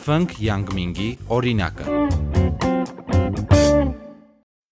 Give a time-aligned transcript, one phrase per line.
[0.00, 2.19] Ֆնկ Յանգմինգի օրինակը։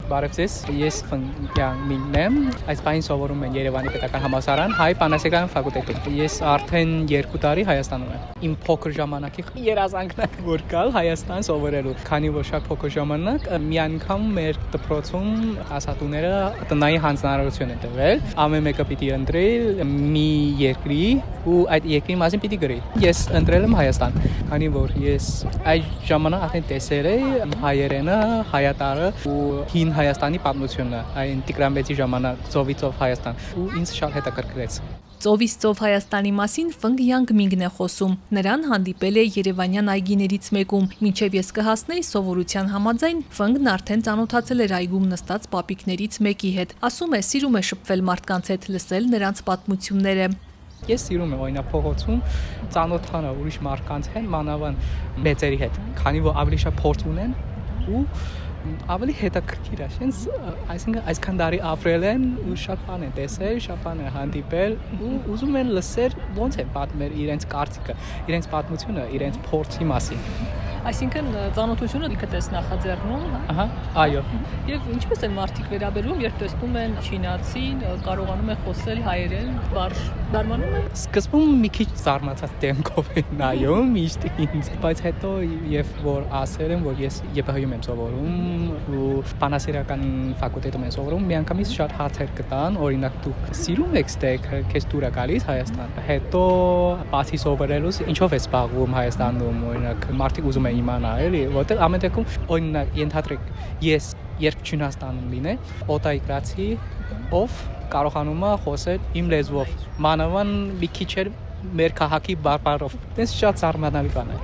[0.08, 2.36] Բարև ձեզ։ Ես Ֆնկյան Մինն եմ։
[2.72, 8.14] Այս բանին սովորում եմ Երևանի Պետական Համալսարան Հայ Բանասեկան ֆակուլտետում։ Ես արդեն 2 տարի Հայաստանում
[8.16, 13.48] եմ։ Իմ փոքր ժամանակի երազանքն է որ գալ Հայաստան սովորելու։ Քանի որ շատ փոքր ժամանակ
[13.68, 15.28] մի անգամ մեր դպրոցում
[15.76, 16.32] ասատուները
[16.72, 20.30] տնային հանձնարարություն են տվել։ Ամեն մեկը պիտի ընտրել մի
[20.62, 21.02] երկրի
[21.48, 24.16] ու այդ երկրի մասին պիտի գրի։ Ես ընտրել եմ Հայաստան,
[24.48, 25.28] քանի որ ես
[25.72, 28.18] այդ ժամանակ արդեն տեսել եմ հայերենը,
[28.52, 29.38] հայատարը ու
[29.72, 34.80] հին Հայաստանի պատմությունը, այն Տիգրան 6-ի ժամանակ ծովիցով Հայաստան ու ինձ շատ հետաքրքրեց։
[35.18, 40.84] Ծովից ծով Հայաստանի մասին Ֆնգ Յանգ Մինգն է խոսում։ Նրան հանդիպել է Երևանյան այգիներից մեկում։
[41.02, 47.18] Մինչև ես կհասնեի սովորության համաձայն Ֆնգն արդեն ծանոթացել էր այգում նստած պապիկներից մեկի հետ։ Ասում
[47.18, 50.28] է, սիրում է շփվել մարդկանց հետ, լսել նրանց պատմությունները։
[50.86, 52.20] Ես սիրում եմ օրինակ փողոցում
[52.78, 54.90] ծանոթանալ ուրիշ մարդկանց հետ, մանավանդ
[55.26, 57.34] մեծերի հետ, քանի որ ավելի շատ փորձ ունեն
[57.88, 58.04] ու
[58.92, 63.84] ավելի հետաքրքիր է, այսինքն այսինքն այսքան տարի ապրել են ու շատ բան են տեսել, շատ
[63.86, 67.98] բան են հանդիպել ու ուզում են լսել ոնց են պատմել իրենց կարծիքը,
[68.32, 73.64] իրենց պատմությունը, իրենց փորձի մասին։ Այսինքն ծանոթությունը ինքը տես նախաձեռնում, հա։ Ահա,
[74.02, 74.20] այո։
[74.68, 80.02] Եվ ինչպես են մարդիկ վերաբերում, երբ տեսնում են չինացին, կարողանում են խոսել հայերեն, բարժ
[80.34, 85.32] դառնում են։ Սկզբում մի քիչ զարմացած դեմքով են նայում միշտ ինձ, բայց հետո
[85.72, 88.58] եւ որ ասել եմ, որ ես ԵՊՀ-ում եմ սովորում
[88.98, 89.08] ու
[89.42, 90.04] բանասիրական
[90.42, 95.10] ֆակուլտետում եմ սովորում, միանգամից շատ հարցեր կտան, օրինակ դու սիրում եք ստեյք, քեզ դուր է
[95.18, 96.42] գալիս Հայաստան։ Հետո
[97.12, 102.28] բացի սովորելուց ինչով ես զբաղվում Հայաստանում, օրինակ մարդիկ ուզում են իմանալ, էլի, որտեղ ամեն դեպքում
[102.54, 103.50] օրինակ ենթադրեք
[103.88, 105.54] ես երբ Չինաստանում լինե,
[105.96, 106.68] օտայգրացի
[107.38, 107.60] ով
[107.92, 109.70] կարողանում է խոսել իմ լեզվով։
[110.06, 110.50] Մանավան
[110.82, 111.12] մի քիչ
[111.58, 114.36] մեր քաղաքի բարբարով։ Դες շատ զարմանալի բան է։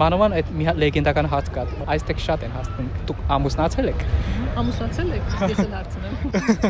[0.00, 4.04] Մանավան այդ մի լեգենդական հաց կա։ Այստեղ շատ են հասնում։ Դուք ամուսնացել եք։
[4.62, 6.22] Ամուսնացել եք։ Ես էլ հարցնում եմ։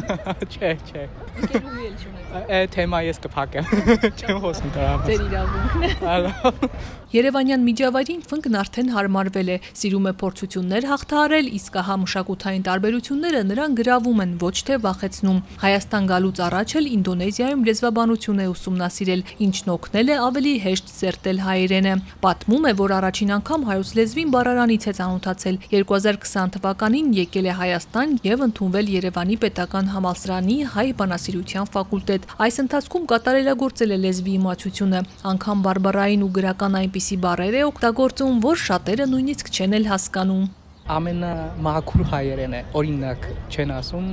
[0.52, 1.04] Չէ, չէ։
[1.42, 3.70] Ընկերուհի էլ չունեք։ Այդ թեմա ես կփակեմ։
[4.22, 6.70] Չեմ խոսում դրա մասին։ Ձեր իրավունքն է։ Ալո։
[7.12, 13.74] Երևանյան միջավայրին Ֆնկն արդեն հարմարվել է, սիրում է փորձություններ հաղթահարել, իսկ ահա մշակութային տարբերությունները նրան
[13.82, 20.08] գրավում են, ոչ թե վախեցնում։ Հայաստան գալուց առաջ էլ Ինդոնեզիայում լեզվաբանություն է ուսումնասիրել, ինչն օգնել
[20.08, 21.94] է ավելի հեշտ սերտել հայերենը։
[22.24, 28.14] Պատմում է, որ առաջին անգամ հայոց լեզվին բառարանից է ծանոթացել։ 2020 թվականին եկել է Հայաստան
[28.24, 35.64] եւ ընդունվել Երևանի Պետական համալսարանի հայ բանասիրության ֆակուլտետ։ Այս ընթացքում կատարելագործել է լեզվի իմացությունը, անգամ
[35.68, 40.44] բարբառային ու գրական այնպիսի բառեր է օգտագործում, որ շատերը նույնիսկ չեն էլ հասկանում
[40.92, 44.08] ամենամաքուր հայերեն է օրինակ չեն ասում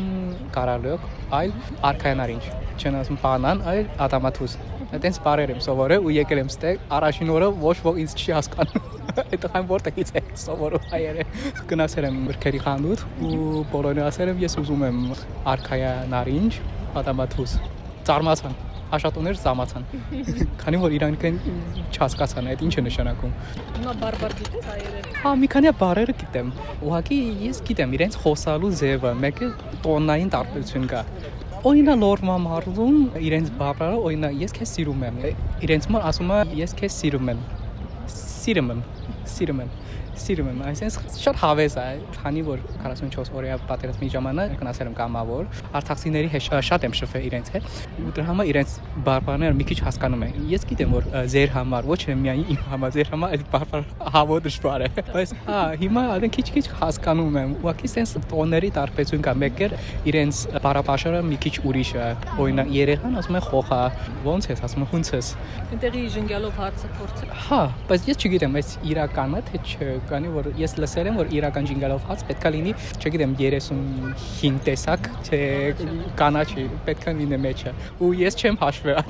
[0.54, 1.08] կարալյոկ
[1.40, 1.54] այլ
[1.90, 2.44] արքայանարինչ
[2.78, 4.54] չեն ասում բանան այլ ադամաթուս
[4.90, 8.88] այտենց բարեր եմ սովորել ու եկել եմ ստեղ առաջին օրը ոչ ոք ինձ չի հասկանում
[9.24, 11.36] այդ տխան որտեղից է սովորում հայերեն
[11.74, 15.04] գնացել եմ գրքերի խանութ ու բոլորին ասել եմ ես ուզում եմ
[15.54, 16.54] արքայանարինչ
[17.04, 17.56] ադամաթուս
[18.10, 18.58] ծարմացան
[18.96, 19.84] աշատուներ զամացան։
[20.60, 21.36] Քանի որ իրանք են
[21.94, 23.36] չհասկացան այդ ինչ է նշանակում։
[23.76, 26.50] Հիմա բարբար գիտես հայերեն։ Հա, մի քանի բարերը գիտեմ։
[26.88, 29.52] Ուղղակի ես գիտեմ իրենց խոսալու ձևը, մեկը
[29.86, 31.04] տոնային տարբերություն կա։
[31.60, 35.18] Օրինակ նորմա մարլում իրենց բառերը, օրինակ ես քեզ սիրում եմ։
[35.68, 37.42] Իրենց մոտ ասում է ես քեզ սիրում եմ։
[38.16, 38.84] Սիրում եմ,
[39.34, 39.74] սիրում եմ
[40.20, 41.86] սիրում եմ, այսինքն շատ հավես է,
[42.20, 47.52] քանի որ 44 օրյա պատերազմի ժամանակ գնացել եմ կամավոր, արցախցիների հետ շատ եմ շփվել իրենց
[47.56, 48.76] հետ, ու դրա համար իրենց
[49.06, 53.12] բարբառները մի քիչ հասկանում եմ։ Ես գիտեմ, որ ձեր համար, ոչ միայն իմ համար, ձեր
[53.14, 58.24] համար այդ բարբառ հավո դժվար է, բայց հա, հիմա արդեն քիչ-քիչ հասկանում եմ։ Ուղղակի sense
[58.30, 59.70] տոների տարբերություն կա, մեկը
[60.10, 62.08] իրենց բարապաշարը մի քիչ ուրիշ է։
[62.40, 63.82] Օրինակ երեխան ասում է խոխա,
[64.26, 65.32] ոնց ես ասում հունց ես։
[65.70, 70.76] Այնտեղի ժնգյալով հարցը փորձը։ Հա, բայց ես չգիտեմ, այս իրականը թե չէ, քանի որ ես
[70.82, 75.40] լսել եմ որ իրական ջինգալով հաց պետքա լինի, չգիտեմ 35 տեսակ, թե
[76.20, 79.02] կանաչի պետքա լինի մեջը։ Ու ես չեմ հաշվել,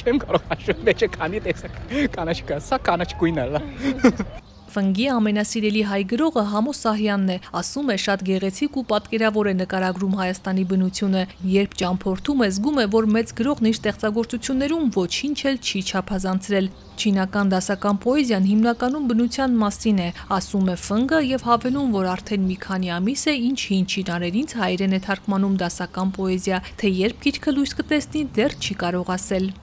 [0.00, 1.78] չեմ կարող հաշվել մեջը քանի տեսակ
[2.16, 4.45] կանաչ կա, սա կանաչ գույնն է։
[4.76, 10.16] Ֆնգի ամենասիրելի հայ գրողը Համո Սահյանն է, ասում է շատ գեղեցիկ ու պատկերավոր է նկարագրում
[10.20, 15.80] Հայաստանի բնությունը, երբ ճամփորդում է, զգում է, որ մեծ գրողն իր ստեղծագործություններում ոչինչ էլ չի
[15.88, 16.70] չափազանցրել։
[17.00, 22.56] Չինական դասական պոեզիան հիմնականում բնության մասին է, ասում է Ֆնգը եւ հավելում, որ արդեն մի
[22.68, 27.78] քանի ամիս է ինչ հին չինարերից հայերեն է թարգմանում դասական պոեզիա, թե երբ գիրքը լույս
[27.80, 29.54] կտեսնի, դեռ չի կարող ասել։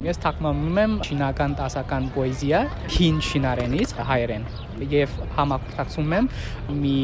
[0.00, 2.60] Ես թարգմանում եմ չինական տասական պոեզիա
[2.94, 4.46] հին չինարենից հայերեն
[4.94, 6.30] եւ համակցում եմ
[6.78, 6.94] մի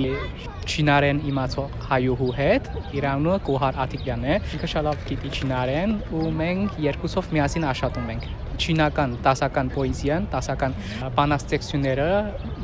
[0.64, 6.80] չինարեն իմացող հայուհու հետ Իրանու Գոհար Աթիկյանն է ինքը շատ լավ գիտի չինարեն ու մենք
[6.86, 8.26] երկուսով միասին աշխատում ենք
[8.56, 10.76] չինական դասական պոեզիան, դասական
[11.18, 12.08] բանաստեղծությունները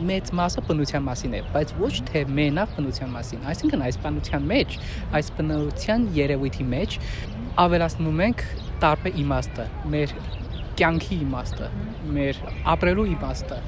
[0.08, 4.78] մեծ մասը բնության մասին է, բայց ոչ թե մենակ բնության մասին։ Այսինքն այս բնության մեջ,
[5.20, 6.98] այս բնության երևույթի մեջ
[7.66, 8.46] ավելացնում ենք
[8.82, 10.14] տարբեր իմաստը, մեր
[10.78, 11.68] կյանքի իմաստը,
[12.16, 12.40] մեր
[12.72, 13.58] ապրելու իմաստը,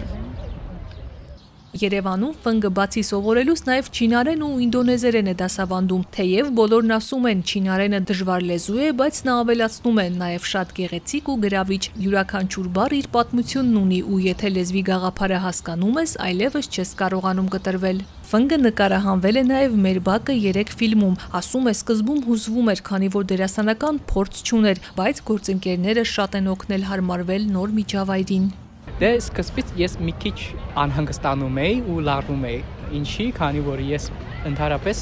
[1.75, 8.01] Երևանում ֆնգը բացի սովորելուց նաև չինարեն ու ինդոնեզերեն է դասավանդում։ Թեև բոլորն ասում են չինարենը
[8.11, 13.09] դժվար լեզու է, բայց նա ավելացնում է նաև շատ գեղեցիկ ու գրավիչ։ Յուրաքանչյուր բառ իր
[13.19, 19.45] պատմությունն ունի ու եթե լեզվի գաղափարը հասկանում ես, այլևս չես կարողանում կտրվել։ Ֆնգը նկարահանվել է
[19.51, 24.83] նաև մեր բակը 3 ֆիլմում։ Ասում է սկզբում հուզվում էր, քանի որ դերասանական փորձ չուներ,
[24.99, 28.53] բայց գործընկերները շատ են օգնել հարմարվել նոր միջավայրին։
[28.95, 30.37] Դե սկզբից ես մի քիչ
[30.79, 32.59] անհանգստանում էի ու լարվում էի։
[32.95, 34.05] Ինչի, քանի որ ես
[34.51, 35.01] ընդհանրապես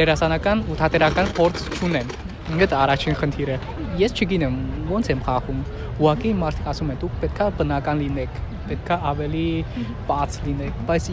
[0.00, 2.10] դերասանական ու թատերական փորձ չունեմ։
[2.58, 3.60] Դա առաջին խնդիրը։
[4.02, 4.58] Ես չգիտեմ
[4.90, 5.62] ոնց եմ խաղում։
[5.98, 9.46] Ուղղակի մարդիկ ասում են դուք պետքա բնական լինեք պետքա ավելի
[10.08, 11.08] բաց լինեք, բայց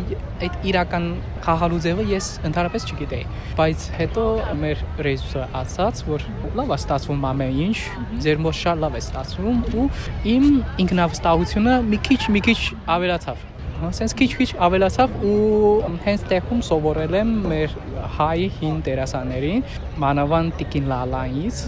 [0.46, 1.08] այդ իրական
[1.46, 3.26] խաղալու ձևը ես ընդհանրապես չգիտեի։
[3.60, 4.26] Բայց հետո
[4.62, 6.28] մեր ռեժիսորը ասաց, որ
[6.60, 7.78] լավ է ստացվում ամեն ինչ,
[8.26, 9.88] ձեր մոտ շատ լավ է ստացվում ու
[10.36, 10.48] իմ
[10.86, 12.62] ինքնավստահությունը մի քիչ մի քիչ
[12.96, 17.74] ավելացավ սենց քիչ-քիչ ավելացավ ու հենց տեղում սովորել եմ մեր
[18.16, 19.66] հայ հին դերասաններին,
[20.00, 21.60] մանավանդ Տիկին Լալանից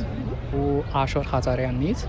[0.55, 0.69] ու
[1.03, 2.05] Աշոր Խազարյանից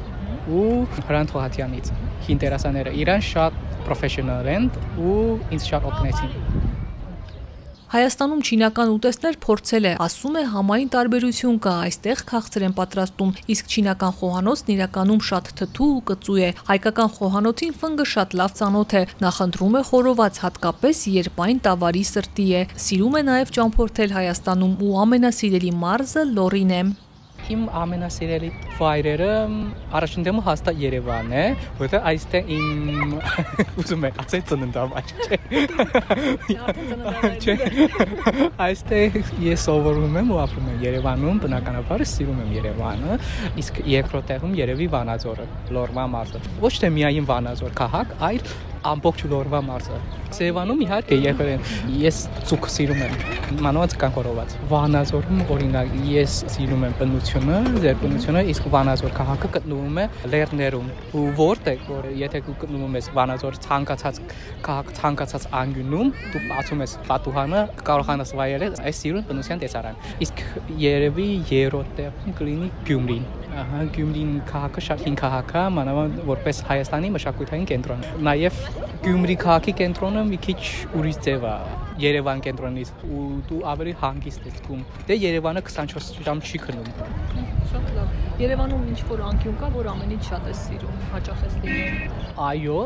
[0.49, 0.71] ու
[1.09, 1.93] Հրանտ Խոհատյանից։
[2.29, 5.23] Հին դերասանները իրան շատ պրոֆեսիոնալ են ու
[5.57, 6.77] ինձ շատ օգնեցին։
[7.89, 13.73] Հայաստանում չինական ուտեստներ փորձել է, ասում է համային տարբերություն կա, այստեղ քաղցր են պատրաստում, իսկ
[13.73, 19.03] չինական խոհանոցն իրականում շատ թթու ու կծու է։ Հայկական խոհանոցին ֆնգը շատ լավ ծանոթ է,
[19.25, 24.97] նախընտրում է խորոված, հատկապես երբ այն տավարի սրտի է։ Սիրում է նաև ճամփորդել Հայաստանում ու
[25.09, 26.83] ամենասիրելի մարզը Լորին է
[27.55, 28.49] իմ ամենասիրելի
[28.79, 29.29] վայրերը
[29.99, 31.45] առաջին դեմը հաստատ Երևանն է,
[31.79, 33.15] որովհետեւ այստեղ իմ
[33.83, 35.05] ուզում եմ ասել ծննդավայր
[37.45, 37.57] չէ։
[38.69, 39.19] Այստեղ
[39.49, 43.19] ես սովորում եմ ու ապրում եմ Երևանում, բնականաբար սիրում եմ Երևանը,
[43.65, 45.47] իսկ երկրորդ տեղում երևի Վանաձորը,
[45.77, 48.41] Լորվա մարզը։ Ոչ թե միայն Վանաձոր քաղաք, այլ
[48.87, 49.99] ամբողջ լորվա մարզը։
[50.39, 51.63] Սևանում իհարկե եղել են
[51.99, 53.15] ես ցուկ սիրում եմ
[53.65, 59.99] մանուած կան խորոված։ Վանաձորում օրինակ ես սիրում եմ բնությունը, ձեր բնությունը, իսկ Վանաձոր քաղաքը գտնվում
[60.03, 64.23] է լեռներում։ Ու որտեղ որ եթե դու գտնվում ես Վանաձոր ցանկացած
[64.69, 70.45] քաղաք ցանկացած անգյունում, դու բացում ես պատուհանը, կարողանաս վայելել այս սիրուն բնության տեսարան։ Իսկ
[70.85, 77.11] երևի երրորդ տեղում կլինի Գյումրին Ահա Գյումրին քաղաքը շատ հին քաղաք է, մանավանդ որպես Հայաստանի
[77.15, 78.59] մշակութային կենտրոն։ Նաև
[79.07, 80.59] Գյումրի քաղաքի կենտրոնը մի քիչ
[80.99, 81.55] ուրիշ ձև է
[82.05, 86.91] Երևան կենտրոնից ու դու ավելի հանգիստ ես զգում։ Դե Երևանը 24 ժամ չի քնում։
[87.73, 88.13] Շատ լավ։
[88.45, 92.81] Երևանում ինչ որ անկյուն կա, որ ամենից շատ ես սիրում, հաճախ ես լինում։ Այո,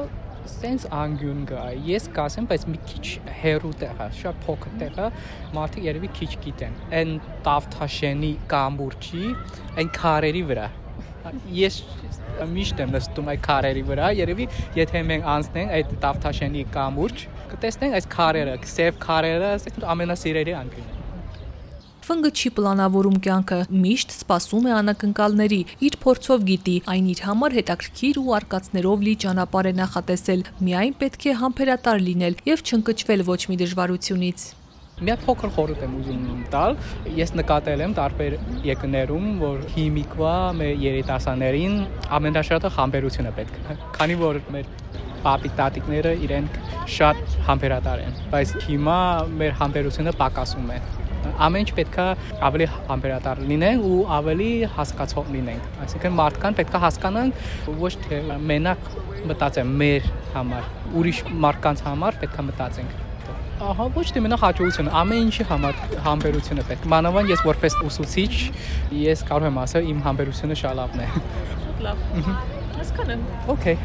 [0.50, 3.08] սենց անգյուն կա։ Ես կասեմ, բայց մի քիչ
[3.42, 5.08] հերու տեղ է, շատ փոքր տեղ է,
[5.56, 7.12] մարդիկ երևի քիչ գիտեն։ Այն
[7.48, 9.34] Տավթաշենի կամբուրջի,
[9.82, 10.70] այն քարերի վրա։
[11.54, 11.78] Ես
[12.52, 14.48] միշտ եմ նստում այդ քարերի վրա, երևի
[14.80, 19.54] եթե մենք անցնենք այդ Տավթաշենի կամուրջ, կտեսնենք այս քարերը, սև քարերը,
[19.94, 21.01] ամենասիրելի անկյունը։
[22.02, 28.16] Ֆնգը չի պլանավորում կյանքը, միշտ սպասում է անակնկալների, իր փորձով գիտի, այն իր համար հետաքրքիր
[28.19, 33.59] ու արկածներով լի ճանապարհ է նախատեսել, միայն պետք է համբերատար լինել եւ չընկճվել ոչ մի
[33.62, 34.47] դժվարությունից։
[35.02, 36.75] Մի հատ փոքր խորհուրդ եմ ուզում տալ։
[37.23, 41.78] Ես նկատել եմ տարբեր երկրներում, որ հիմիկվա մեր երիտասարդներին
[42.18, 44.75] ամենաշատը համբերությունը պետք է։ Քանի որ մեր
[45.23, 46.59] պապի տատիկները իրենք
[46.99, 48.99] շատ համբերատար են, բայց հիմա
[49.38, 50.80] մեր համբերությունը պակասում է
[51.47, 52.07] ամեն ինչ պետքա
[52.49, 57.47] ավելի համբերատար լինենք ու ավելի հասկացող լինենք այսինքն մարդկան պետքա հասկանանք
[57.83, 58.91] ոչ թե մենակ
[59.31, 60.69] մտածեն մեր համար
[61.02, 63.00] ուրիշ մարդկանց համար պետքա մտածենք
[63.62, 68.33] ահա ոչ թե մենակ հաջողությունը ամեն ինչի համար համբերությունը պետք մանավանդ ես որպես ուսուցիչ
[69.02, 71.09] ես կարող եմ ասել իմ համբերությունը շատ լավն է
[71.87, 72.05] լավ
[72.79, 73.76] հասկանում Okay